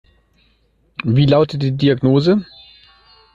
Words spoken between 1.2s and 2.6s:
lautet die Diagnose?